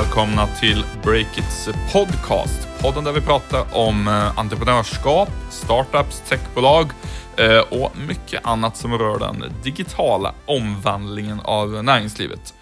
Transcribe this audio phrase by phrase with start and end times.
[0.00, 2.68] Välkomna till Breakits podcast.
[2.80, 6.90] Podden där vi pratar om eh, entreprenörskap, startups, techbolag
[7.36, 12.54] eh, och mycket annat som rör den digitala omvandlingen av näringslivet.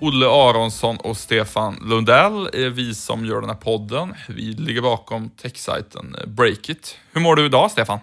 [0.00, 4.14] Olle Aronsson och Stefan Lundell är vi som gör den här podden.
[4.28, 6.98] Vi ligger bakom techsajten Breakit.
[7.12, 7.98] Hur mår du idag, Stefan?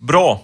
[0.00, 0.40] Bra.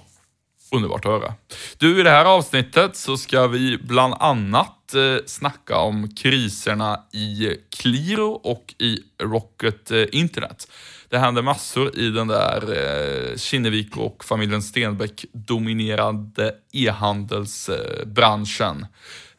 [0.70, 1.34] Underbart att höra.
[1.78, 7.56] Du, i det här avsnittet så ska vi bland annat eh, snacka om kriserna i
[7.76, 10.68] Qliro och i Rocket eh, Internet.
[11.08, 18.86] Det händer massor i den där eh, Kinnevik och familjen Stenbeck dominerade e-handelsbranschen.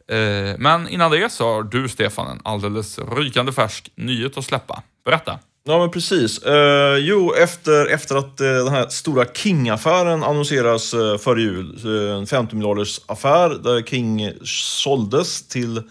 [0.08, 4.82] Eh, men innan det så har du, Stefan, en alldeles rykande färsk nyhet att släppa.
[5.04, 5.38] Berätta.
[5.64, 6.46] Ja, men precis.
[6.46, 12.16] Uh, jo, efter, efter att uh, den här stora King-affären annonseras uh, före jul, eh,
[12.16, 15.82] en 50 miljarders affär där King såldes till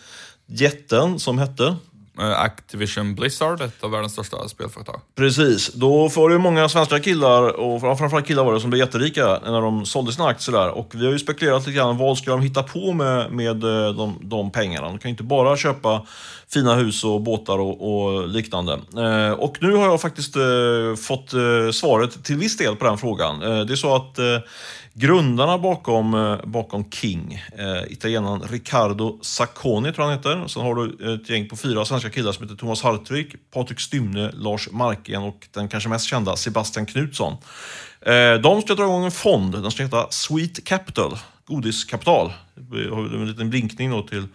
[0.47, 1.75] jätten som hette
[2.19, 5.01] Eh, Activision Blizzard, ett av världens största spelföretag.
[5.15, 5.73] Precis.
[5.73, 9.61] Då var det många svenska killar, och framförallt killar var det, som blev jätterika när
[9.61, 10.69] de sålde sina aktier där.
[10.69, 13.93] Och vi har ju spekulerat lite grann, vad ska de hitta på med, med eh,
[13.93, 14.87] de, de pengarna?
[14.87, 16.05] De kan ju inte bara köpa
[16.53, 18.73] fina hus och båtar och, och liknande.
[18.97, 22.97] Eh, och nu har jag faktiskt eh, fått eh, svaret till viss del på den
[22.97, 23.43] frågan.
[23.43, 24.19] Eh, det är så att
[24.93, 30.47] Grundarna bakom, eh, bakom King, eh, italienaren Riccardo Sacconi tror jag han heter.
[30.47, 34.31] Sen har du ett gäng på fyra svenska killar som heter Thomas Hartvig, Patrik Stymne,
[34.33, 37.37] Lars Marken och den kanske mest kända Sebastian Knutsson.
[38.01, 42.33] Eh, de ska dra igång en fond, den ska heta Sweet Capital, godiskapital.
[42.55, 44.27] Det har en liten blinkning då till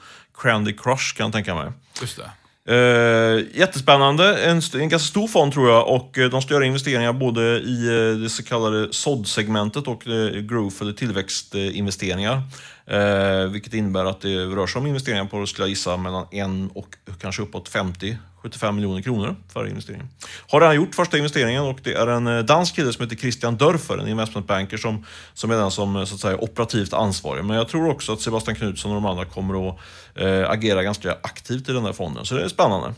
[0.42, 1.72] Candy Crush kan jag tänka mig.
[2.00, 2.30] Just det.
[2.68, 7.12] Eh, jättespännande, en, en ganska stor fond tror jag och eh, de ska göra investeringar
[7.12, 12.42] både i eh, det så kallade SOD-segmentet och eh, growth eller tillväxtinvesteringar.
[12.86, 16.70] Eh, vilket innebär att det rör sig om investeringar på, skulle jag gissa, mellan 1
[16.74, 20.08] och kanske uppåt 50 75 miljoner kronor för investeringen.
[20.48, 23.56] Har redan gjort första investeringen och det är en eh, dansk kille som heter Christian
[23.56, 27.44] Dörfer, en investmentbanker som, som är den som eh, så att säga, operativt ansvarig.
[27.44, 29.78] Men jag tror också att Sebastian Knutsson och de andra kommer att
[30.14, 32.24] eh, agera ganska aktivt i den här fonden.
[32.24, 32.94] Så det är spännande.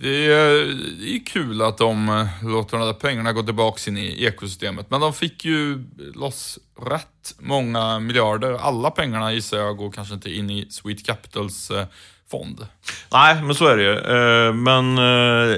[0.00, 0.66] Det är,
[1.00, 4.90] det är kul att de eh, låter de där pengarna gå tillbaka in i ekosystemet.
[4.90, 8.52] Men de fick ju loss rätt många miljarder.
[8.52, 11.86] Alla pengarna gissar jag går kanske inte in i Sweet Capitals eh,
[12.30, 12.66] fond.
[13.12, 13.96] Nej, men så är det ju.
[13.96, 14.98] Eh, men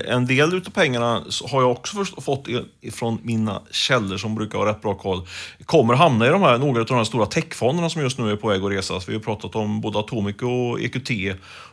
[0.01, 2.47] en del av pengarna har jag också fått
[2.93, 5.27] från mina källor som brukar ha rätt bra koll.
[5.65, 8.37] Kommer hamna i de här, några av de här stora techfonderna som just nu är
[8.37, 9.09] på väg att resas.
[9.09, 11.11] Vi har pratat om både Atomic och EQT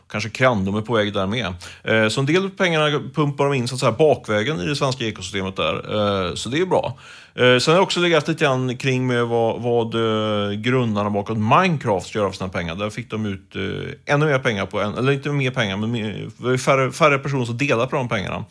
[0.08, 1.46] kanske Crandom är på väg där med.
[1.84, 4.76] Eh, så en del av pengarna pumpar de in så att säga, bakvägen i det
[4.76, 5.74] svenska ekosystemet där.
[5.74, 6.98] Eh, så det är bra.
[7.34, 11.48] Eh, sen har jag också legat lite grann kring med vad, vad eh, grundarna bakom
[11.48, 12.74] Minecraft ska göra för sina pengar.
[12.74, 15.90] Där fick de ut eh, ännu mer pengar på en, eller inte mer pengar, men
[15.90, 18.44] mer, färre, färre personer som delar på de pengarna.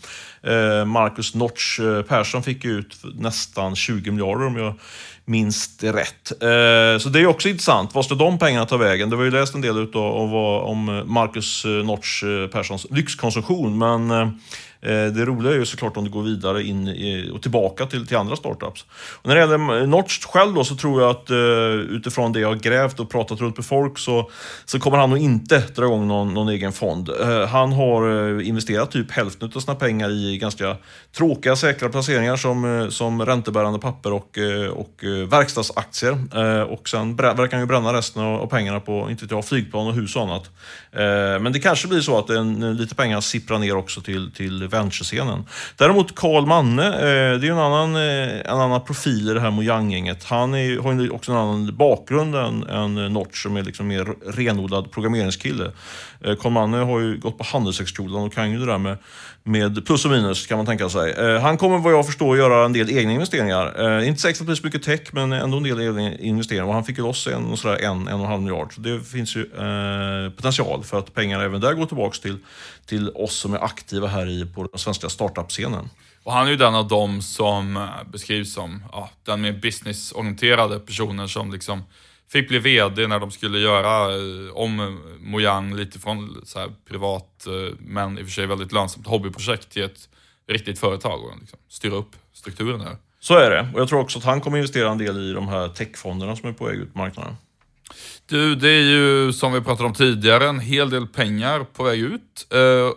[0.44, 4.74] Eh, Marcus Notch Persson fick ut nästan 20 miljarder om jag
[5.28, 6.32] minst rätt.
[6.32, 7.96] Eh, så det är också intressant.
[7.96, 9.10] Vad ska de pengarna ta vägen?
[9.10, 14.10] Det var ju läst en del utav, om Marcus eh, Notch eh, Perssons lyxkonsumtion, men
[14.82, 18.08] Eh, det roliga är ju såklart om det går vidare in i, och tillbaka till,
[18.08, 18.86] till andra startups.
[18.92, 21.38] Och när det gäller eh, Notch själv då, så tror jag att eh,
[21.96, 24.32] utifrån det jag har grävt och pratat runt med folk så,
[24.66, 27.10] så kommer han nog inte dra igång någon, någon egen fond.
[27.50, 30.78] Han har investerat typ hälften av sina pengar i ganska
[31.18, 34.38] tråkiga säkra placeringar som, som räntebärande papper och,
[34.74, 36.18] och verkstadsaktier.
[36.72, 39.94] och sen verkar han ju bränna resten av, av pengarna på inte jag, flygplan och
[39.94, 40.50] hus och annat.
[41.42, 45.46] men det kanske blir så att en, lite pengar sipprar ner också till, till adventure-scenen.
[45.76, 49.52] Däremot Karl Manne, eh, det är en annan, eh, en annan profil i det här
[49.52, 50.24] Mojang-gänget.
[50.24, 54.32] Han är, har ju också en annan bakgrund än, än Notch som är liksom mer
[54.32, 55.72] renodlad programmeringskille.
[56.24, 58.98] Eh, Karl Manne har ju gått på Handelshögskolan och kan ju det där med,
[59.44, 61.12] med plus och minus kan man tänka sig.
[61.12, 64.00] Eh, han kommer vad jag förstår göra en del egna investeringar.
[64.00, 66.66] Eh, inte säkert att det blir så mycket tech, men ändå en del egna investeringar.
[66.66, 68.74] Och han fick ju loss en, sådär en, en och en halv miljard.
[68.74, 72.38] Så det finns ju eh, potential för att pengarna även där går tillbaka till,
[72.86, 75.90] till oss som är aktiva här i, på den svenska startup-scenen.
[76.24, 80.80] Och han är ju den av dem som eh, beskrivs som ja, den mer businessorienterade
[80.80, 81.84] personen som liksom
[82.32, 87.48] fick bli VD när de skulle göra eh, om Mojang lite från så här privat,
[87.48, 90.10] eh, men i och för sig väldigt lönsamt hobbyprojekt till ett
[90.48, 92.98] riktigt företag och liksom styra upp strukturen här.
[93.20, 93.70] Så är det.
[93.74, 96.50] Och jag tror också att han kommer investera en del i de här techfonderna som
[96.50, 97.36] är på väg ut på marknaden.
[98.26, 102.00] Du, det är ju som vi pratade om tidigare en hel del pengar på väg
[102.00, 102.48] ut.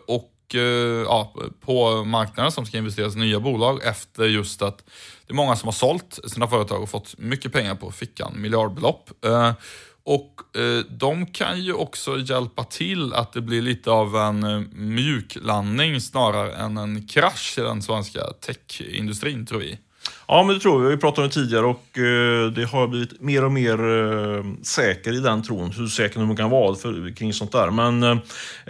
[0.06, 0.61] Och Eh,
[1.05, 4.85] ja, på marknaden som ska investeras i nya bolag efter just att
[5.31, 9.25] det är många som har sålt sina företag och fått mycket pengar på fickan, miljardbelopp.
[9.25, 9.53] Eh,
[10.05, 14.61] och eh, de kan ju också hjälpa till att det blir lite av en eh,
[14.73, 19.79] mjuklandning snarare än en krasch i den svenska techindustrin, tror vi.
[20.32, 20.88] Ja, men det tror vi.
[20.88, 25.12] Vi pratade om det tidigare och eh, det har blivit mer och mer eh, säker
[25.12, 25.71] i den tron.
[25.71, 27.71] Hur säker man kan vara för, kring sånt där.
[27.71, 28.19] Men eh,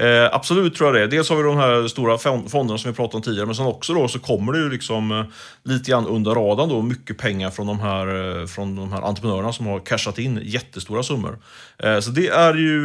[0.07, 1.17] eh absolut tror jag det.
[1.17, 2.19] Dels har vi de här stora
[2.49, 5.11] fonderna som vi pratade om tidigare, men sen också då så kommer det ju liksom
[5.12, 5.25] eh,
[5.65, 9.53] lite grann under radarn då mycket pengar från de här, eh, från de här entreprenörerna
[9.53, 11.39] som har cashat in jättestora summor.
[11.79, 12.81] Eh, så det är ju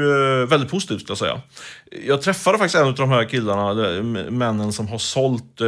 [0.45, 1.41] väldigt positivt skulle jag säga.
[2.07, 3.73] Jag träffade faktiskt en av de här killarna,
[4.29, 5.59] männen som har sålt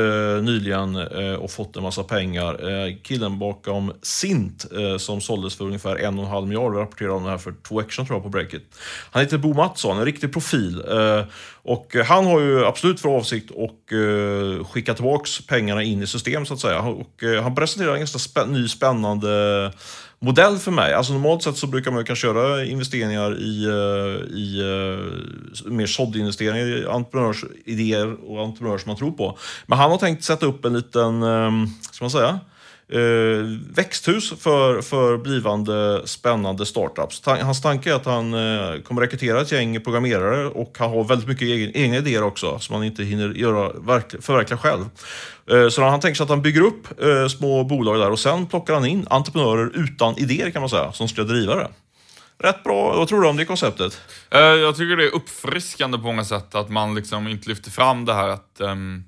[0.42, 0.95] nyligen
[1.38, 2.57] och fått en massa pengar
[3.03, 6.73] killen bakom Sint eh, som såldes för ungefär en och en halv miljard.
[6.73, 8.75] Vi rapporterade om det här för två veckor tror jag på Breakit.
[9.11, 10.83] Han heter Bo Mattsson, en riktig profil.
[10.91, 11.25] Eh,
[11.67, 16.45] och han har ju absolut för avsikt att eh, skicka tillbaks pengarna in i system
[16.45, 16.81] så att säga.
[16.81, 19.71] Och eh, han presenterar en ganska spä ny spännande
[20.19, 20.94] modell för mig.
[20.94, 26.65] Alltså normalt sett så brukar man kanske göra investeringar i, eh, i eh, mer såddinvesteringar
[26.65, 29.38] i entreprenörsidéer och entreprenörer som man tror på.
[29.65, 31.21] Men han har tänkt sätta upp en liten,
[31.91, 32.39] ska man säga,
[32.92, 33.00] eh,
[33.75, 37.22] växthus för, för blivande spännande startups.
[37.25, 41.28] Hans tanke är att han eh, kommer rekrytera ett gäng programmerare och han har väldigt
[41.28, 43.72] mycket egen, egna idéer också som han inte hinner göra,
[44.22, 44.86] förverkliga själv.
[45.51, 48.45] Eh, så han tänker sig att han bygger upp eh, små bolag där och sen
[48.45, 51.68] plockar han in entreprenörer utan idéer kan man säga, som ska driva det.
[52.40, 52.98] Rätt bra.
[52.98, 54.01] Vad tror du om det konceptet?
[54.31, 58.06] Eh, jag tycker det är uppfriskande på många sätt att man liksom inte lyfter fram
[58.06, 59.04] det här att um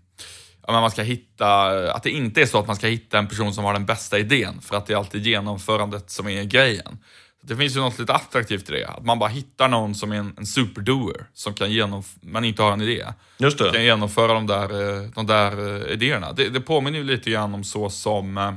[0.74, 3.54] ja, man ska hitta, att det inte är så att man ska hitta en person
[3.54, 6.98] som har den bästa idén, för att det är alltid genomförandet som är grejen.
[7.42, 10.16] Det finns ju något lite attraktivt i det, att man bara hittar någon som är
[10.16, 13.06] en, en superdoer, som kan genomföra, men inte har en idé.
[13.38, 13.72] Just det.
[13.72, 16.32] Kan genomföra de där, eh, de där eh, idéerna.
[16.32, 18.54] Det, det påminner ju lite grann om så som eh,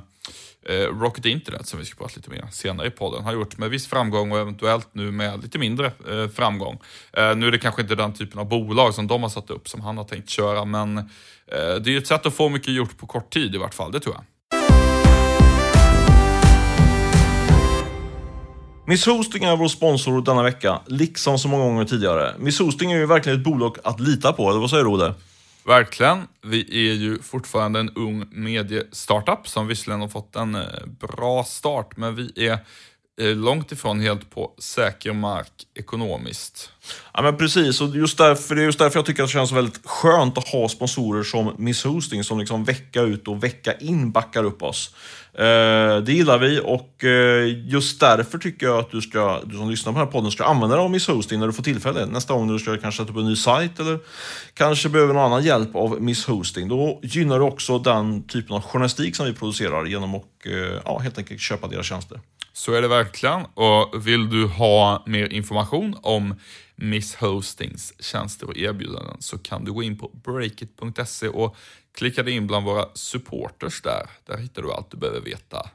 [0.69, 3.70] Eh, Rocket Internet, som vi ska prata lite mer senare i podden, har gjort med
[3.70, 6.79] viss framgång och eventuellt nu med lite mindre eh, framgång.
[7.12, 9.69] Eh, nu är det kanske inte den typen av bolag som de har satt upp
[9.69, 11.05] som han har tänkt köra, men eh,
[11.47, 13.93] det är ju ett sätt att få mycket gjort på kort tid i vart fall,
[13.93, 14.25] det tror jag.
[18.87, 22.35] Miss Hosting är vår sponsor denna vecka, liksom så många gånger tidigare.
[22.38, 25.15] Miss Hosting är ju verkligen ett bolag att lita på, eller vad säger du Olle?
[25.64, 26.29] Verkligen.
[26.43, 31.97] Vi är ju fortfarande en ung mediestartup som visserligen har fått en eh, bra start,
[31.97, 32.59] men vi är
[33.20, 36.70] Eh, långt ifrån helt på säker mark ekonomiskt.
[37.14, 39.53] Ja men precis, och just därför, det är just därför jag tycker att det känns
[39.53, 44.11] väldigt skönt att ha sponsorer som Miss Hosting som liksom vecka ut och vecka in
[44.11, 44.94] backar upp oss.
[45.35, 49.70] Eh, det gillar vi och eh, just därför tycker jag att du, ska, du som
[49.70, 52.06] lyssnar på den här podden ska använda dig av Miss Hosting när du får tillfälle.
[52.06, 53.99] Nästa gång du ska kanske sätta upp en ny sajt eller
[54.55, 56.69] kanske behöver någon annan hjälp av Miss Hosting.
[56.69, 60.99] Då gynnar du också den typen av journalistik som vi producerar genom att eh, ja,
[60.99, 62.20] helt enkelt köpa deras tjänster.
[62.53, 63.45] Så är det verkligen.
[63.45, 66.35] Och vill du ha mer information om
[66.77, 71.57] Miss Hostings tjänster och erbjudanden så kan du gå in på breakit.se och
[71.95, 74.07] klicka dig in bland våra supporters där.
[74.27, 75.71] Där hittar du allt du behöver veta.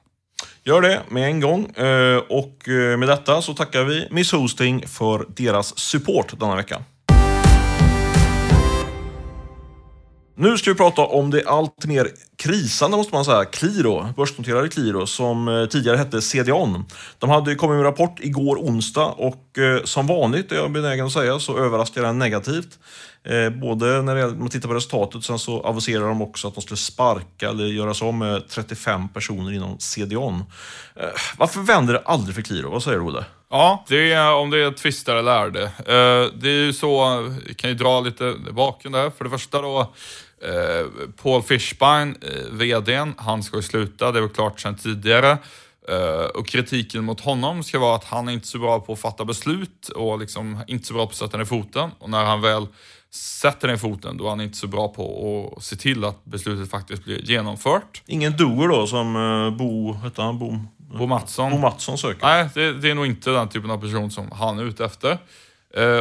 [0.64, 1.66] Gör det med en gång.
[1.66, 6.84] Eh, och eh, med detta så tackar vi Miss Hosting för deras support denna vecka.
[10.40, 15.06] Nu ska vi prata om det allt mer krisande, måste man säga, Qliro, börsnoterade Qliro,
[15.08, 16.86] som eh, tidigare hette CDON.
[17.20, 21.06] De hade kommit med en rapport igår onsdag och eh, som vanligt, är jag benägen
[21.06, 22.80] att säga, så överraskar den negativt.
[23.24, 26.78] Eh, både när man tittar på resultatet, sen så aviserar de också att de skulle
[26.78, 30.44] sparka eller göra sig av med 35 personer inom CDON.
[31.38, 32.70] Varför vänder det aldrig för Qliro?
[32.70, 33.26] Vad säger du, Olle?
[33.50, 35.72] Ja, det är, om det är tvistar eller är det.
[36.42, 39.10] Det är ju så, vi kan ju dra lite bakgrund där.
[39.10, 39.94] För det första då,
[41.22, 45.38] Paul Fischbein, eh, VDn, han ska ju sluta, det var klart sedan tidigare.
[45.92, 49.00] Uh, och kritiken mot honom ska vara att han är inte så bra på att
[49.00, 51.90] fatta beslut och liksom inte så bra på att sätta ner foten.
[52.00, 52.68] Och när han väl
[53.14, 56.72] sätter ner foten, då är han inte så bra på att se till att beslutet
[56.72, 58.02] faktiskt blir genomfört.
[58.06, 59.14] Ingen doer då, som
[59.58, 60.60] Bo, hette han Bo?
[60.78, 61.52] Bo Mattsson.
[61.52, 62.26] Bo Mattsson söker.
[62.26, 65.18] Nej, det, det, är nog inte den typen av person som han är ute efter.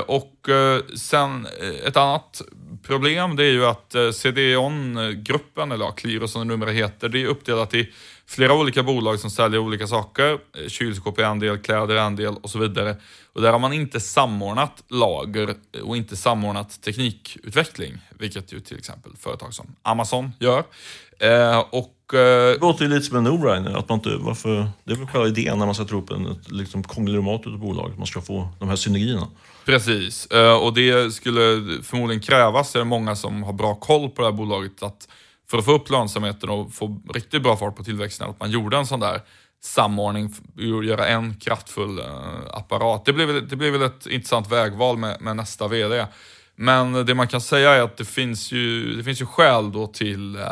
[0.07, 0.49] Och
[0.97, 1.47] sen
[1.85, 2.43] ett annat
[2.87, 7.23] problem det är ju att eh, CDON-gruppen, eller ja, Qliro som det numera heter, det
[7.23, 7.93] är uppdelat i
[8.27, 10.33] flera olika bolag som säljer olika saker.
[10.33, 12.97] Eh, Kylskåp är en del, kläder är en del och så vidare.
[13.33, 18.79] Och där har man inte samordnat lager eh, och inte samordnat teknikutveckling, vilket ju till
[18.79, 20.65] exempel företag som Amazon gör.
[21.19, 23.79] Eh, och det låter ju lite som en no-brainer.
[23.79, 26.83] Att man inte, varför, det är väl själva idén när man sätter ihop en liksom,
[26.83, 29.29] konglomerat av bolag, att man ska få de här synergierna.
[29.67, 31.43] Precis, eh, och det skulle
[31.83, 35.09] förmodligen krävas, det är många som har bra koll på det här bolaget, att
[35.51, 38.77] för att få upp lönsamheten och få riktigt bra fart på tillväxten, att man gjorde
[38.77, 39.21] en sån där
[39.63, 40.35] samordning
[40.83, 42.05] göra en kraftfull eh,
[42.53, 43.05] apparat.
[43.05, 46.07] Det blir, väl, det blir väl ett intressant vägval med, med nästa VD.
[46.57, 49.87] Men det man kan säga är att det finns ju, det finns ju skäl då
[49.87, 50.43] till eh,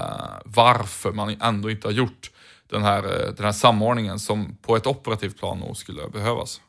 [0.45, 2.31] varför man ändå inte har gjort
[2.71, 3.03] den här,
[3.37, 6.61] den här samordningen som på ett operativt plan nog skulle behövas.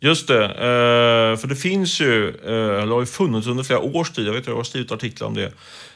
[0.00, 4.10] Just det, eh, för det finns ju, eh, eller har ju funnits under flera års
[4.10, 5.52] tid, jag vet att jag har skrivit artiklar om det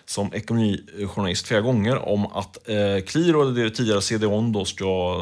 [0.07, 5.17] som ekonomijournalist flera gånger om att eh, Qliro, eller det tidigare CDON, då ska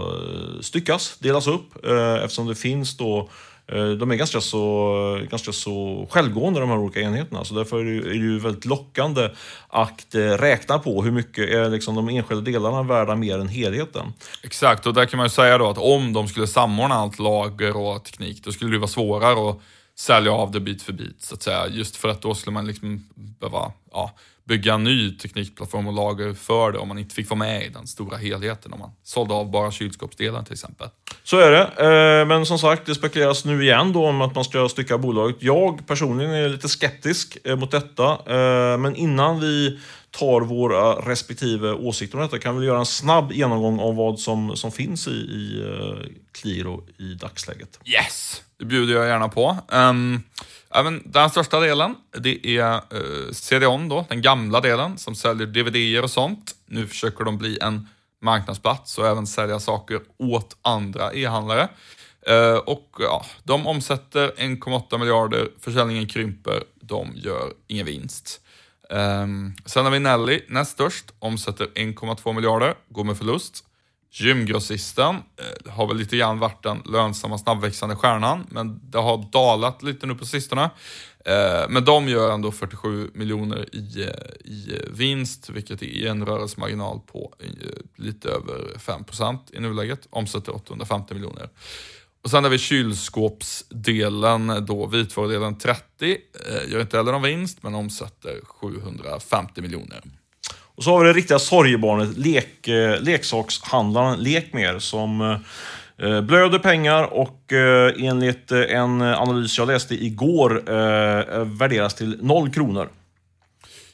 [0.61, 1.87] styckas, delas upp
[2.23, 3.31] eftersom det finns då
[3.73, 7.45] Eh, de är ganska så, ganska så självgående de här olika enheterna.
[7.45, 9.29] Så därför är det, ju väldigt lockande
[9.69, 14.13] att eh, räkna på hur mycket är liksom de enskilda delarna värda mer än helheten.
[14.43, 17.77] Exakt, och där kan man ju säga då att om de skulle samordna allt lager
[17.77, 19.61] och teknik, då skulle det vara svårare att
[19.99, 21.69] sälja av det bit för bit, så att säga.
[21.69, 24.11] Just för att då skulle man liksom behöva ja,
[24.45, 27.69] bygga en ny teknikplattform och lager för det om man inte fick vara med i
[27.69, 28.73] den stora helheten.
[28.73, 30.89] Om man sålde av bara kylskåpsdelen till exempel.
[31.25, 31.63] Så är det.
[31.63, 35.37] Eh, men som sagt, det spekuleras nu igen då om att man ska stycka bolaget.
[35.39, 38.13] Jag personligen är lite skeptisk eh, mot detta.
[38.13, 39.81] Eh, men innan vi
[40.11, 44.57] tar våra respektive åsikter om detta kan vi göra en snabb genomgång av vad som,
[44.57, 45.65] som finns i, i
[46.33, 47.81] Qliro i dagsläget.
[47.85, 48.43] Yes!
[48.59, 49.57] Det bjuder jag gärna på.
[49.69, 50.23] Um,
[50.75, 56.05] även den största delen, det är eh, CDON då, den gamla delen som säljer DVD
[56.05, 56.55] och sånt.
[56.67, 57.89] Nu försöker de bli en
[58.23, 61.69] marknadsplats och även sälja saker åt andra e-handlare.
[62.27, 68.41] Eh, och ja, de omsätter 1,8 miljarder, försäljningen krymper, de gör ingen vinst.
[68.91, 73.65] Ehm, sen har vi Nelly, näst störst, omsätter 1,2 miljarder, går med förlust.
[74.13, 79.83] Gymgrossisten eh, har väl lite grann varit den lönsamma snabbväxande stjärnan, men det har dalat
[79.83, 80.71] lite nu på sistone.
[81.25, 87.01] Eh, men de gör ändå 47 miljoner i, eh, i vinst, vilket är en rörelsemarginal
[87.07, 87.35] på
[87.97, 90.07] lite över 5% i nuläget.
[90.11, 91.49] Omsätter 850 miljoner.
[92.23, 96.19] Och sen har vi kylskåpsdelen, då vitvarudelen 30,
[96.69, 100.03] gör inte heller någon vinst, men omsätter 750 miljoner.
[100.81, 105.21] Och så har vi det riktiga sorgebarnet, lek, eh, leksakshandlaren Lekmer, som
[105.99, 111.95] eh, blöder pengar och eh, enligt eh, en analys jag läste igår eh, eh, värderas
[111.95, 112.89] till noll kronor.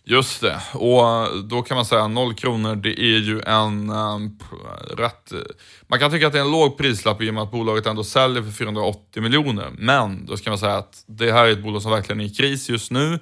[0.04, 1.04] Just det, och
[1.44, 4.38] då kan man säga noll kronor, det är ju en um,
[4.98, 5.32] rätt...
[5.86, 8.04] Man kan tycka att det är en låg prislapp i och med att bolaget ändå
[8.04, 9.70] säljer för 480 miljoner.
[9.78, 12.30] Men då ska man säga att det här är ett bolag som verkligen är i
[12.30, 13.18] kris just nu.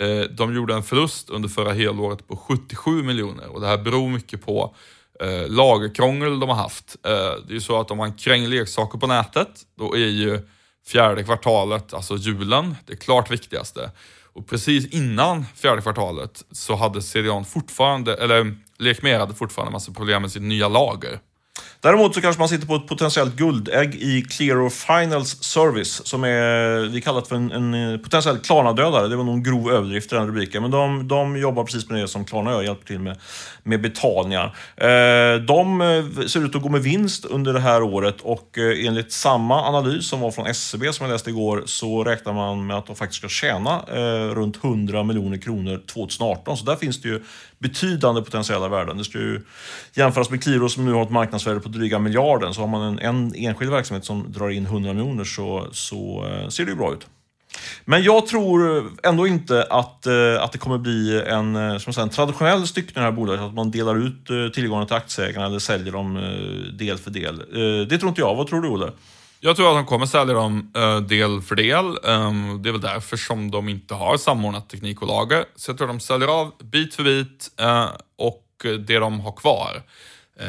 [0.00, 4.08] Eh, de gjorde en förlust under förra helåret på 77 miljoner och det här beror
[4.08, 4.74] mycket på
[5.20, 6.96] eh, lagerkrångel de har haft.
[7.06, 7.10] Eh,
[7.46, 9.48] det är ju så att om man kränger leksaker på nätet,
[9.78, 10.40] då är ju
[10.86, 13.90] fjärde kvartalet, alltså julen, det klart viktigaste.
[14.32, 20.22] Och precis innan fjärde kvartalet så hade CDON fortfarande, eller Lekmer hade fortfarande massa problem
[20.22, 21.20] med sitt nya lager.
[21.84, 26.88] Däremot så kanske man sitter på ett potentiellt guldägg i Clearo Finals Service som är,
[26.88, 29.08] vi kallar det för en, en eh, potentiell Klarna-dödare.
[29.08, 30.62] Det var nog en grov överdrift i den rubriken.
[30.62, 33.16] Men de, de jobbar precis med det som Klarna gör, hjälper till med,
[33.62, 34.56] med betalningar.
[34.76, 39.12] Eh, de eh, ser ut att gå med vinst under det här året och enligt
[39.12, 42.86] samma analys som var från SCB som jag läste igår så räknar man med att
[42.86, 43.80] de faktiskt ska tjäna
[44.34, 46.56] runt 100 miljoner kronor 2018.
[46.56, 47.22] Så där finns det ju
[47.64, 48.98] betydande potentiella värden.
[48.98, 49.40] Det ska ju
[49.94, 52.54] jämföras med Qliro som nu har ett marknadsvärde på dryga miljarden.
[52.54, 56.48] Så har man en, en enskild verksamhet som drar in 100 miljoner så, så eh,
[56.48, 57.06] ser det ju bra ut.
[57.84, 62.06] Men jag tror ändå inte att, eh, att det kommer bli en, eh, som säger,
[62.06, 65.58] en traditionell styckning i det här bolaget, att man delar ut tillgångarna till aktieägarna eller
[65.58, 66.14] säljer dem
[66.78, 67.38] del för del.
[67.88, 68.34] Det tror inte jag.
[68.34, 68.90] Vad tror du, Olle?
[69.46, 71.98] Jag tror att de kommer sälja dem uh, del för del.
[72.02, 75.44] Um, det är väl därför som de inte har samordnat teknik och lager.
[75.56, 78.46] Så jag tror att de säljer av bit för bit uh, och
[78.86, 79.82] det de har kvar,
[80.40, 80.48] uh,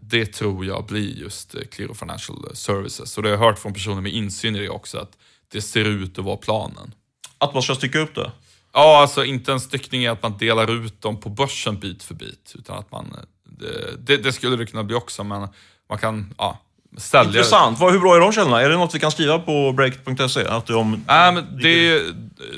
[0.00, 3.16] det tror jag blir just Clear Financial Services.
[3.16, 5.18] Och det har jag hört från personer med insyn i det också, att
[5.52, 6.94] det ser ut att vara planen.
[7.38, 8.32] Att man ska stycka upp det?
[8.72, 12.14] Ja, alltså inte en styckning är att man delar ut dem på börsen bit för
[12.14, 13.16] bit, utan att man...
[13.44, 15.48] Det, det, det skulle det kunna bli också, men
[15.88, 16.34] man kan...
[16.38, 16.60] Ja,
[16.96, 17.26] Ställare.
[17.26, 17.80] Intressant.
[17.80, 18.62] Hur bra är de källorna?
[18.62, 20.46] Är det något vi kan skriva på break.se?
[20.46, 21.04] Att de...
[21.08, 22.02] Nej, men det,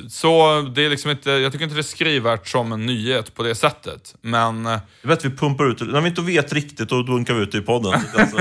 [0.09, 3.43] så, det är liksom inte, jag tycker inte det är skrivvärt som en nyhet på
[3.43, 4.15] det sättet.
[4.21, 4.67] Men...
[4.67, 5.81] Eh, jag vet vi pumpar ut.
[5.81, 7.93] När vi inte vet riktigt, då dunkar vi ut det i podden.
[8.17, 8.37] alltså,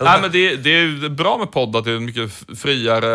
[0.00, 3.08] Nej, men det, det är bra med podd att det är mycket friare.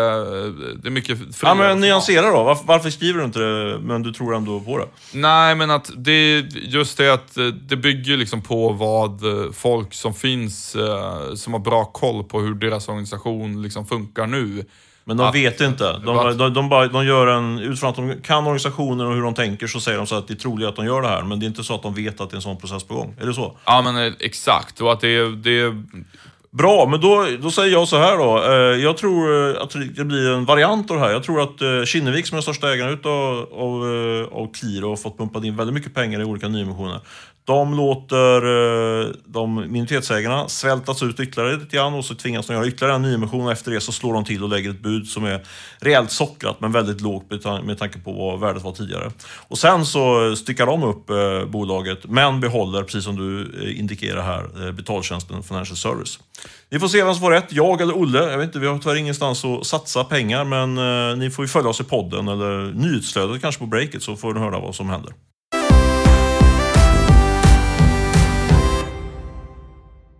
[0.74, 1.28] Det är mycket friare.
[1.42, 2.42] Ja, men nyansera då.
[2.42, 4.88] Varför, varför, skriver du inte det, men du tror ändå på det?
[5.12, 7.34] Nej, men att det just det att
[7.68, 9.20] det bygger liksom på vad
[9.54, 14.64] folk som finns, eh, som har bra koll på hur deras organisation liksom funkar nu.
[15.04, 15.92] Men de att, vet inte.
[15.92, 19.34] De, de, de, bara, de gör en, utifrån att de kan organisationen och hur de
[19.34, 21.22] tänker så säger de så att det är troligt att de gör det här.
[21.22, 22.94] Men det är inte så att de vet att det är en sån process på
[22.94, 23.16] gång.
[23.20, 23.56] Är det så?
[23.64, 24.80] Ja, men eh, exakt.
[24.80, 25.74] Och att det det
[26.50, 28.44] Bra, men då, då säger jag så här då.
[28.44, 31.12] Eh, jag tror eh, att det blir en variant av det här.
[31.12, 33.82] Jag tror att Kinnevik som är största ägaren utav, av,
[34.32, 37.00] av Qliro har fått pumpat in väldigt mycket pengar i olika nyemissioner.
[37.44, 42.66] De låter eh, de minoritetsägarna svältas ut ytterligare lite grann och så tvingas de göra
[42.66, 45.24] ytterligare en nyemission och efter det så slår de till och lägger ett bud som
[45.24, 45.42] är
[45.80, 47.30] rejält sockrat men väldigt lågt
[47.64, 49.10] med tanke på vad värdet var tidigare.
[49.48, 54.22] Och sen så styckar de upp eh, bolaget men behåller, precis som du eh, indikerar
[54.22, 56.18] här, betaltjänsten Financial Service.
[56.70, 58.30] Vi får se vem som får rätt, jag eller Olle.
[58.30, 61.70] Jag vet inte, vi har tyvärr ingenstans att satsa pengar, men ni får ju följa
[61.70, 65.12] oss i podden eller nyhetsflödet kanske på breaket så får ni höra vad som händer.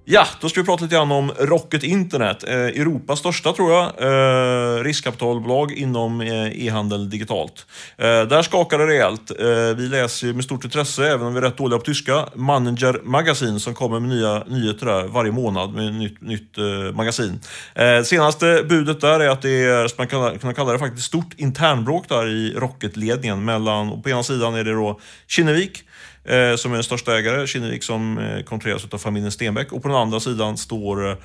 [0.05, 2.45] Ja, då ska vi prata lite grann om Rocket Internet.
[2.45, 7.67] Eh, Europas största, tror jag, eh, riskkapitalbolag inom eh, e-handel digitalt.
[7.99, 9.31] Eh, där skakar det rejält.
[9.41, 13.01] Eh, vi läser med stort intresse, även om vi är rätt dåliga på tyska, Manager
[13.05, 17.41] Magazine som kommer med nya nyheter där varje månad med ett nytt, nytt eh, magasin.
[17.75, 21.07] Eh, senaste budet där är att det är, som man kan, kan kalla det faktiskt
[21.07, 25.85] stort internbråk där i Rocket-ledningen mellan, på ena sidan är det då Kinnevik,
[26.25, 29.73] eh, som är den största ägare, Kinnevik som eh, kontrolleras av familjen Stenbeck.
[29.73, 31.17] Och på den andra sidan står eh,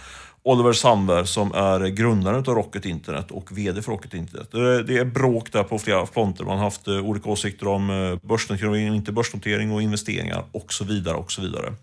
[0.48, 4.52] Oliver Sandberg som är grundaren av Rocket Internet och VD för Rocket Internet.
[4.88, 6.44] Det är bråk där på flera fronter.
[6.44, 10.84] Man har haft eh, olika åsikter om eh, börsnotering inte börsnotering och investeringar och så
[10.84, 11.74] vidare och så vidare.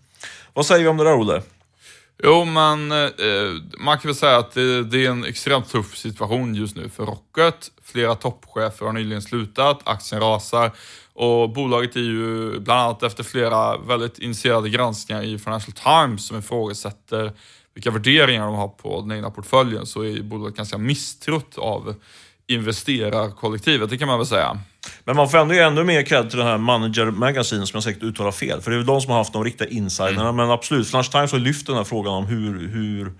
[0.53, 1.41] Vad säger vi om det där Olle?
[2.23, 3.07] Jo, men eh,
[3.79, 7.05] man kan väl säga att det, det, är en extremt tuff situation just nu för
[7.05, 7.71] Rocket.
[7.83, 10.71] Flera toppchefer har nyligen slutat, aktien rasar
[11.15, 16.37] och bolaget är ju bland annat efter flera väldigt initierade granskningar i Financial Times som
[16.37, 17.31] ifrågasätter
[17.73, 21.95] vilka värderingar de har på den egna portföljen så är bolaget ganska misstrott av
[22.47, 24.59] investerarkollektivet, det kan man väl säga.
[25.03, 27.83] Men man får ändå ge ännu mer cred till den här Manager Magazine som jag
[27.83, 28.61] säkert uttalar fel.
[28.61, 30.21] För det är väl de som har haft de riktiga insiderna.
[30.21, 30.35] Mm.
[30.35, 33.13] Men absolut, Financial Times har lyft den här frågan om hur, hur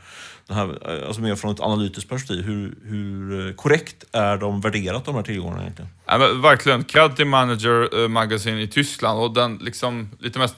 [0.48, 4.62] den här, eh, alltså mer från ett analytiskt perspektiv, hur, hur eh, korrekt är de
[4.62, 5.92] värderat de här tillgångarna egentligen?
[6.06, 10.56] Ja, men verkligen, cred till Manager eh, Magazine i Tyskland och den liksom lite mest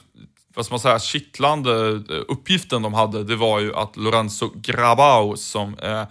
[0.54, 1.70] vad ska man säga, kittlande
[2.28, 6.04] uppgiften de hade, det var ju att Lorenzo Grabau som eh,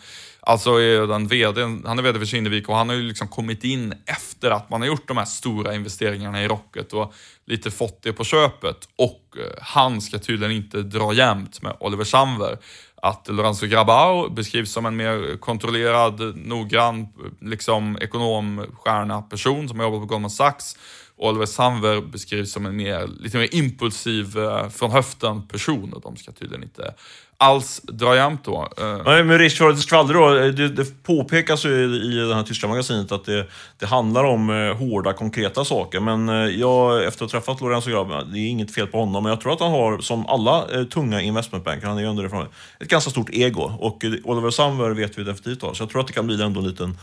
[0.47, 3.63] Alltså är den vd, han är vd för Kinnevik och han har ju liksom kommit
[3.63, 7.13] in efter att man har gjort de här stora investeringarna i Rocket och
[7.45, 8.89] lite fått det på köpet.
[8.95, 12.57] Och han ska tydligen inte dra jämnt med Oliver Samver.
[13.01, 17.07] Att Lorenzo Grabau beskrivs som en mer kontrollerad, noggrann,
[17.41, 20.77] liksom ekonomstjärna person som har jobbat på Goldman Sachs.
[21.15, 26.15] Oliver Samver beskrivs som en mer, lite mer impulsiv, eh, från höften person och de
[26.17, 26.93] ska tydligen inte
[27.39, 28.69] alls dra jämnt då.
[28.77, 29.01] Eh.
[29.05, 30.37] Nej, med risk för skvaller då.
[30.37, 33.45] Eh, det, det påpekas ju i, i det här tyska magasinet att det,
[33.79, 35.99] det handlar om eh, hårda, konkreta saker.
[35.99, 39.23] Men eh, jag, efter att ha träffat Lorenzo Grab, det är inget fel på honom,
[39.23, 42.47] men jag tror att han har, som alla eh, tunga investmentbanker, han är ju underifrån,
[42.79, 43.71] ett ganska stort ego.
[43.79, 46.43] Och eh, Oliver Samver vet vi definitivt har, så jag tror att det kan bli
[46.43, 46.97] ändå en liten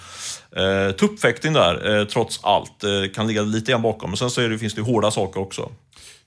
[0.57, 2.81] eh, tuppfäktning där, eh, trots allt.
[2.81, 5.71] Det kan ligga lite grann bakom, men sen så det, finns det hårda saker också.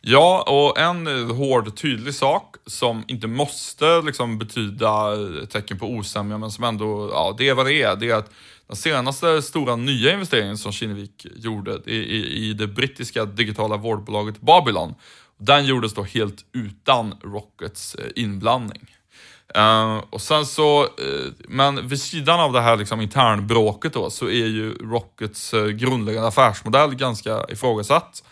[0.02, 5.86] Ja, och en eh, hård, tydlig sak som inte måste liksom betyda eh, tecken på
[5.86, 7.96] osämja, men som ändå, ja, det är vad det är.
[7.96, 8.32] Det är att
[8.68, 14.42] den senaste stora nya investeringen som Kinnevik gjorde i, i, i det brittiska digitala vårdbolaget
[14.42, 14.96] Babylon,
[15.38, 18.94] den gjordes då helt utan Rockets eh, inblandning.
[19.58, 24.26] Uh, och sen så, uh, men vid sidan av det här liksom internbråket då, så
[24.26, 28.24] är ju Rockets uh, grundläggande affärsmodell ganska ifrågasatt.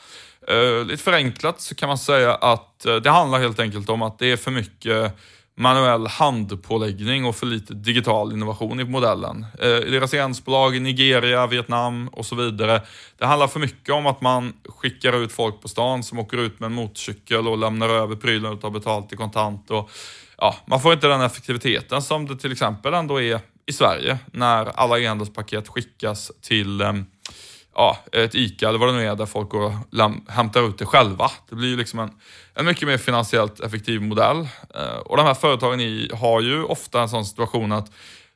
[0.51, 4.19] Uh, lite förenklat så kan man säga att uh, det handlar helt enkelt om att
[4.19, 5.13] det är för mycket
[5.57, 9.45] manuell handpåläggning och för lite digital innovation i modellen.
[9.63, 12.81] Uh, deras ensbolag i Nigeria, Vietnam och så vidare.
[13.17, 16.59] Det handlar för mycket om att man skickar ut folk på stan som åker ut
[16.59, 19.71] med en motorcykel och lämnar över prylar och tar betalt i kontant.
[19.71, 19.89] Och,
[20.37, 24.65] ja, man får inte den effektiviteten som det till exempel ändå är i Sverige när
[24.65, 27.05] alla e-handelspaket skickas till um,
[27.75, 29.73] ja, ett ICA eller vad det nu är där folk går och
[30.27, 31.31] hämtar ut det själva.
[31.49, 32.11] Det blir ju liksom en,
[32.53, 34.47] en mycket mer finansiellt effektiv modell.
[34.75, 37.91] Eh, och de här företagen i, har ju ofta en sån situation att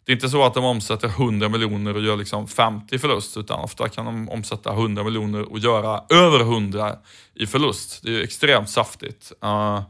[0.05, 3.59] det är inte så att de omsätter 100 miljoner och gör liksom 50 förlust, utan
[3.59, 6.95] ofta kan de omsätta 100 miljoner och göra över 100
[7.35, 7.99] i förlust.
[8.03, 9.31] Det är ju extremt saftigt.
[9.43, 9.81] Eh,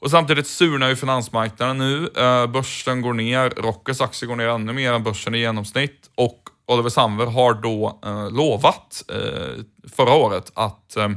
[0.00, 2.10] och samtidigt surnar ju finansmarknaden nu.
[2.16, 6.49] Eh, börsen går ner, Rockets aktie går ner ännu mer än börsen i genomsnitt och
[6.70, 9.64] Oliver Samver har då eh, lovat eh,
[9.96, 11.10] förra året att eh,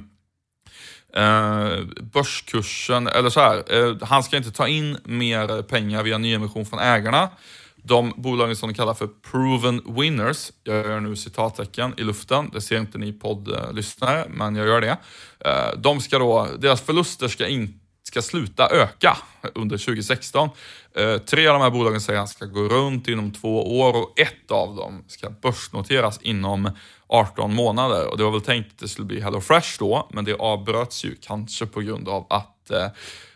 [1.23, 1.79] eh,
[2.13, 6.79] börskursen, eller så här, eh, han ska inte ta in mer pengar via nyemission från
[6.79, 7.29] ägarna.
[7.75, 12.61] De bolagen som de kallar för proven winners, jag gör nu citattecken i luften, det
[12.61, 14.97] ser inte ni poddlyssnare, men jag gör det.
[15.39, 17.82] Eh, de ska då, deras förluster ska, inte
[18.13, 19.17] ska sluta öka
[19.55, 20.49] under 2016.
[20.95, 24.19] Eh, tre av de här bolagen säger att ska gå runt inom två år och
[24.19, 26.69] ett av dem ska börsnoteras inom
[27.07, 28.07] 18 månader.
[28.11, 31.15] Och det var väl tänkt att det skulle bli HelloFresh då, men det avbröts ju
[31.21, 32.87] kanske på grund av att eh,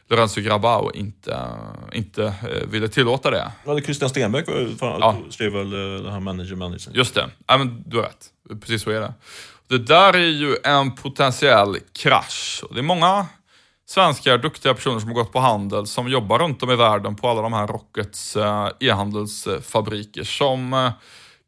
[0.09, 1.47] Lorenzo Grabau inte,
[1.93, 3.51] inte eh, ville tillåta det.
[3.65, 4.45] Ja, det Christian Stenbeck
[4.79, 5.17] Ja.
[5.29, 5.69] skrev väl
[6.03, 6.91] den här manager manager.
[6.93, 8.29] Just det, ja, men du har rätt.
[8.61, 9.13] Precis så är det.
[9.69, 12.63] Det där är ju en potentiell krasch.
[12.71, 13.25] Det är många
[13.89, 17.27] svenskar, duktiga personer som har gått på handel som jobbar runt om i världen på
[17.27, 20.91] alla de här Rockets eh, e-handelsfabriker som eh,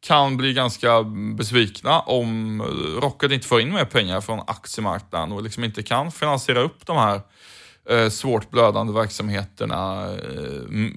[0.00, 1.02] kan bli ganska
[1.36, 6.12] besvikna om eh, Rocket inte får in mer pengar från aktiemarknaden och liksom inte kan
[6.12, 7.20] finansiera upp de här
[8.10, 10.06] svårt blödande verksamheterna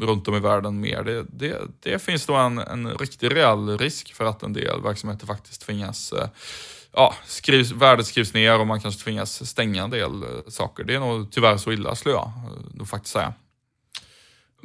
[0.02, 1.04] runt om i världen mer.
[1.04, 5.26] Det, det, det finns då en, en riktig reell risk för att en del verksamheter
[5.26, 6.28] faktiskt tvingas eh,
[6.96, 10.84] Ja, skrivs, värdet skrivs ner och man kanske tvingas stänga en del eh, saker.
[10.84, 13.34] Det är nog tyvärr så illa skulle jag eh, nog faktiskt säga.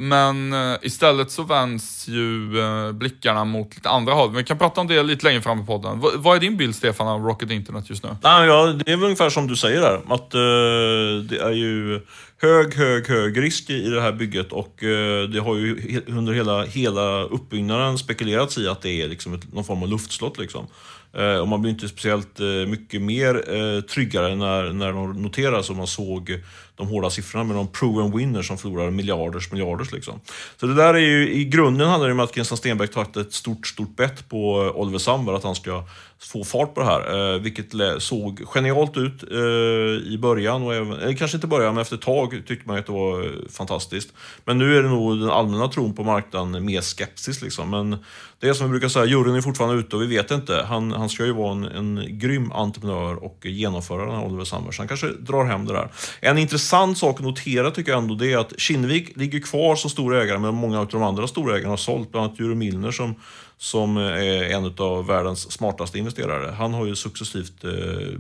[0.01, 2.49] Men eh, istället så vänds ju
[2.93, 4.35] blickarna mot lite andra håll.
[4.35, 6.01] Vi kan prata om det lite längre fram i podden.
[6.01, 8.17] V- vad är din bild Stefan av Rocket Internet just nu?
[8.23, 9.95] Nej, ja, det är väl ungefär som du säger där.
[10.09, 12.01] Att eh, det är ju
[12.43, 16.19] hög, hög, hög risk i i det här bygget och eh, det har ju he-
[16.19, 20.39] under hela, hela uppbyggnaden spekulerats i att det är liksom ett, någon form av luftslott.
[20.39, 20.67] Liksom.
[21.15, 25.71] Eh, och man blir inte speciellt eh, mycket mer eh, tryggare när, när de noteras
[25.71, 26.43] och man såg
[26.79, 29.93] de hårda siffrorna med de proven winners som förlorar miljarders miljarders.
[29.93, 30.21] Liksom.
[30.57, 33.33] Så det där är ju, i grunden handlar det om att Christian Stenbeck tagit ett
[33.33, 35.85] stort, stort bett på eh, Oliver Sandberg att han ska
[36.21, 37.35] få fart på det här.
[37.35, 37.67] Eh, vilket
[37.99, 41.97] såg genialt ut eh, i början, och även, eller kanske inte i början, men efter
[41.97, 44.13] ett tag tyckte man att det var eh, fantastiskt.
[44.45, 47.43] Men nu är det nog den allmänna tron på marknaden mer skepsis.
[47.43, 47.71] Liksom.
[47.71, 47.97] Men
[48.41, 50.65] det är som vi brukar säga, juryn är fortfarande ute och vi vet inte.
[50.69, 54.75] Han, han ska ju vara en, en grym entreprenör och genomföra den här Oliver Sandberg.
[54.75, 55.89] Så han kanske drar hem det där.
[56.21, 59.77] En intressant intressant sak att notera tycker jag ändå, det är att Kinnevik ligger kvar
[59.77, 62.13] som stora ägare, men många av de andra stora ägarna har sålt.
[62.13, 63.15] Bland annat Jure Milner som,
[63.57, 66.53] som är en av världens smartaste investerare.
[66.53, 67.71] Han har ju successivt eh,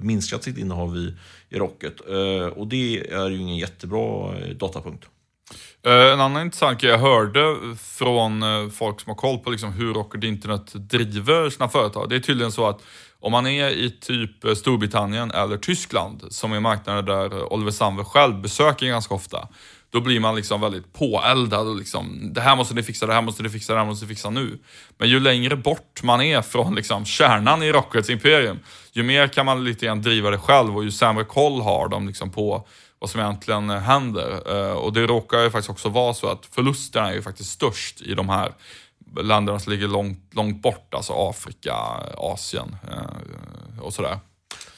[0.00, 1.14] minskat sitt innehav i,
[1.50, 2.00] i Rocket.
[2.08, 5.04] Eh, och det är ju ingen jättebra eh, datapunkt.
[5.86, 9.94] Eh, en annan intressant grej jag hörde från folk som har koll på liksom hur
[9.94, 12.08] Rocket Internet driver sina företag.
[12.08, 12.80] Det är tydligen så att
[13.20, 18.40] om man är i typ Storbritannien eller Tyskland, som är marknader där Oliver Sandberg själv
[18.40, 19.48] besöker ganska ofta,
[19.90, 23.22] då blir man liksom väldigt påeldad och liksom, det här måste ni fixa, det här
[23.22, 24.58] måste ni fixa, det här måste ni fixa nu.
[24.98, 28.58] Men ju längre bort man är från liksom kärnan i Rockets imperium,
[28.92, 32.06] ju mer kan man lite grann driva det själv och ju sämre koll har de
[32.06, 32.66] liksom på
[32.98, 34.56] vad som egentligen händer.
[34.56, 38.00] Eh, och det råkar ju faktiskt också vara så att förlusterna är ju faktiskt störst
[38.00, 38.52] i de här
[39.22, 41.74] länderna som ligger långt, långt bort, alltså Afrika,
[42.16, 44.18] Asien eh, och sådär.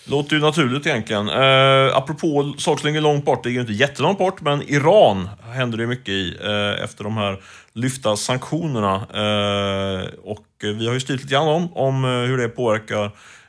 [0.04, 1.28] Låter ju naturligt egentligen.
[1.28, 5.28] Eh, apropå saker som ligger långt bort, det ligger ju inte jättelångt bort, men Iran
[5.52, 7.40] händer det mycket i eh, efter de här
[7.72, 8.94] lyfta sanktionerna.
[8.94, 13.04] Eh, och vi har ju styrt lite grann om, om eh, hur det påverkar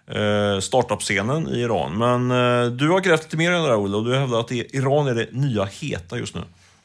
[0.07, 1.97] eh, startup-scenen i Iran.
[1.97, 4.51] Men eh, du har grävt lite mer i det där Olle, och du hävdar att
[4.51, 6.41] Iran är det nya heta just nu.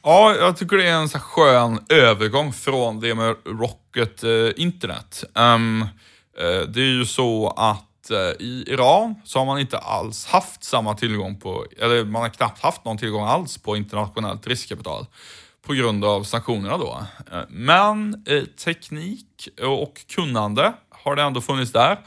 [0.09, 5.23] Ja, jag tycker det är en så skön övergång från det med Rocket eh, Internet.
[5.33, 10.25] Um, eh, det är ju så att eh, i Iran så har man inte alls
[10.25, 15.05] haft samma tillgång på, eller man har knappt haft någon tillgång alls på internationellt riskkapital
[15.67, 17.03] på grund av sanktionerna då.
[17.31, 21.97] Eh, men eh, teknik och kunnande har det ändå funnits där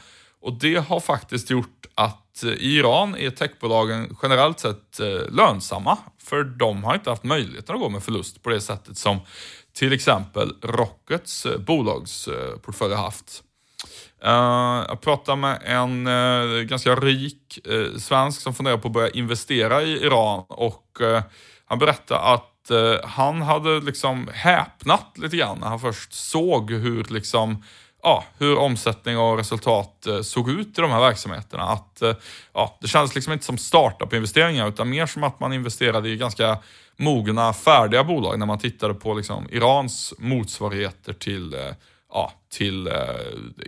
[0.41, 5.97] och det har faktiskt gjort att eh, i Iran är techbolagen generellt sett eh, lönsamma.
[6.23, 9.19] För de har inte haft möjligheten att gå med förlust på det sättet som
[9.73, 13.43] till exempel Rockets eh, bolagsportfölj har haft.
[14.87, 17.59] Jag pratade med en ganska rik
[17.97, 20.97] svensk som funderar på att börja investera i Iran och
[21.65, 22.71] han berättade att
[23.03, 27.63] han hade liksom häpnat lite grann när han först såg hur liksom
[28.03, 31.63] ja, hur omsättning och resultat eh, såg ut i de här verksamheterna.
[31.63, 32.15] Att, eh,
[32.53, 36.57] ja, det kändes liksom inte som startup-investeringar utan mer som att man investerade i ganska
[36.97, 41.59] mogna, färdiga bolag när man tittade på liksom, Irans motsvarigheter till, eh,
[42.11, 42.93] ja, till eh,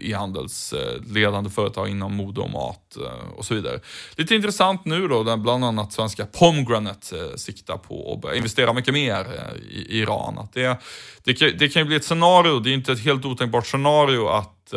[0.02, 3.80] e-handelsledande eh, företag inom mode och mat eh, och så vidare.
[4.16, 8.94] Lite intressant nu då, där bland annat svenska Pomegranate siktar på att börja investera mycket
[8.94, 9.28] mer
[9.70, 10.38] i, Iran.
[10.38, 10.78] Att det,
[11.24, 14.28] det, kan, det kan ju bli ett scenario, det är inte ett helt otänkbart scenario
[14.28, 14.74] att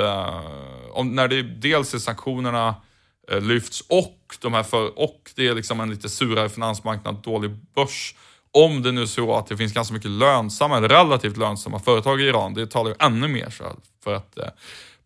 [0.90, 2.74] om, när det dels är sanktionerna
[3.40, 8.14] lyfts och, de här för, och det är liksom en lite surare finansmarknad, dålig börs.
[8.56, 12.20] Om det nu är så att det finns ganska mycket lönsamma, eller relativt lönsamma företag
[12.20, 13.64] i Iran, det talar ju ännu mer så
[14.04, 14.44] för att eh,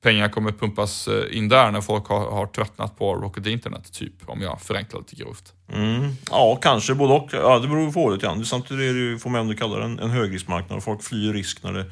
[0.02, 4.14] pengar kommer pumpas eh, in där när folk har, har tröttnat på Rocket Internet, typ,
[4.26, 5.52] om jag förenklar lite grovt.
[5.74, 6.16] Mm.
[6.30, 7.28] Ja, kanske både och.
[7.32, 8.44] Ja, det beror på lite grann.
[8.44, 10.82] Samtidigt är det ju, får man ändå kalla det en, en högriskmarknad.
[10.82, 11.84] Folk flyr risk när det,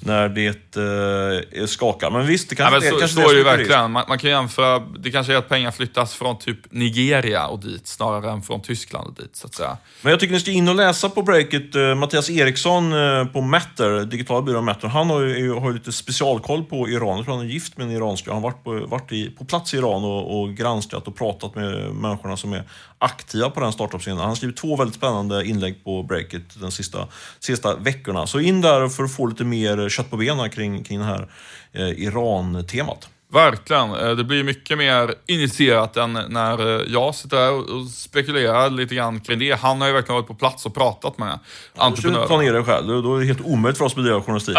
[0.00, 2.10] när det eh, skakar.
[2.10, 3.90] Men visst, det kanske, ja, men så, det, kanske så är det ju verkligen.
[3.90, 7.86] Man, man kan jämföra, det kanske är att pengar flyttas från typ Nigeria och dit
[7.86, 9.76] snarare än från Tyskland och dit, så att säga.
[10.02, 11.74] Men jag tycker ni ska in och läsa på breaket.
[11.74, 15.92] Eh, Mattias Eriksson eh, på Matter, digitala byrån Matter, han har ju, har ju lite
[15.92, 17.16] specialkoll på Iran.
[17.16, 18.32] Jag tror han är gift med en iranska.
[18.32, 21.54] Han har varit på, varit i, på plats i Iran och, och granskat och pratat
[21.54, 22.62] med människorna som är
[22.98, 23.15] aktiva
[23.54, 24.18] på den startup-scenen.
[24.18, 27.08] Han har skrivit två väldigt spännande inlägg på Breakit de sista,
[27.40, 28.26] sista veckorna.
[28.26, 31.28] Så in där för att få lite mer kött på benen kring, kring det här
[31.72, 33.08] eh, Iran-temat.
[33.32, 33.94] Verkligen.
[33.94, 38.94] Eh, det blir mycket mer initierat än när eh, jag sitter här och spekulerar lite
[38.94, 39.52] grann kring det.
[39.60, 41.38] Han har ju verkligen varit på plats och pratat med
[41.76, 42.22] entreprenörer.
[42.22, 43.02] Du ta ner dig själv.
[43.02, 44.56] Då är det helt omöjligt för oss att bedriva journalistik.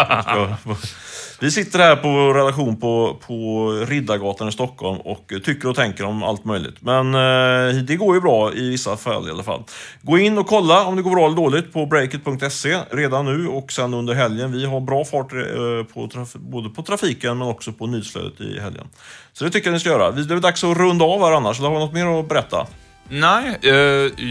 [1.39, 6.06] Vi sitter här på vår redaktion på, på Riddargatan i Stockholm och tycker och tänker
[6.06, 6.75] om allt möjligt.
[6.80, 9.63] Men eh, det går ju bra i vissa fall i alla fall.
[10.01, 13.71] Gå in och kolla om det går bra eller dåligt på breakit.se redan nu och
[13.71, 14.51] sen under helgen.
[14.51, 15.39] Vi har bra fart eh,
[15.93, 18.88] på både på trafiken men också på nyhetsflödet i helgen.
[19.34, 20.12] Så det tycker jag ni ska göra.
[20.12, 21.60] Det är dags att runda av här annars.
[21.60, 22.67] Eller har vi något mer att berätta?
[23.10, 23.74] Nej, eh,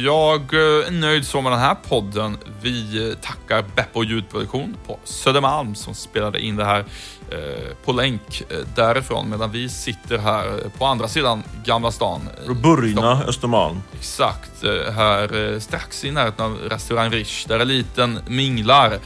[0.05, 2.39] jag är nöjd så med den här podden.
[2.63, 6.85] Vi tackar Beppo ljudproduktion på Södermalm som spelade in det här
[7.31, 12.29] eh, på länk eh, därifrån medan vi sitter här på andra sidan Gamla stan.
[12.63, 13.83] Burgna, Östermalm.
[13.99, 14.63] Exakt,
[14.97, 18.99] här strax i närheten av restaurang Rish där eliten minglar.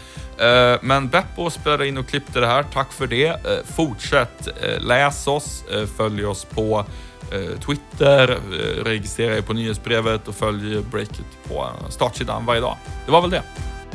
[0.82, 2.62] Men Beppo spelade in och klippte det här.
[2.62, 3.36] Tack för det.
[3.76, 4.48] Fortsätt
[4.78, 5.64] läs oss,
[5.96, 6.86] följ oss på
[7.32, 12.76] Eh, Twitter, eh, registrera er på nyhetsbrevet och följ Breakit på startsidan varje dag.
[13.06, 13.42] Det var väl det.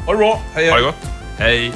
[0.06, 0.72] Ha det bra, hej hej!
[0.72, 1.72] Ha det gott, hej!